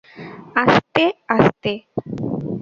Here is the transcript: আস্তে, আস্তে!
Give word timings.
আস্তে, 0.63 1.03
আস্তে! 1.35 1.71